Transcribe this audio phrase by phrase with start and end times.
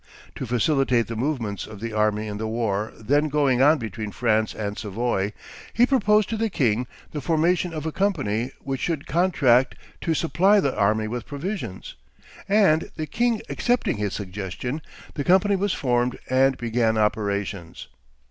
[0.33, 4.55] To facilitate the movements of the army in the war then going on between France
[4.55, 5.31] and Savoy,
[5.73, 10.59] he proposed to the king the formation of a company which should contract to supply
[10.59, 11.93] the army with provisions;
[12.49, 14.81] and, the king accepting his suggestion,
[15.13, 17.87] the company was formed, and began operations.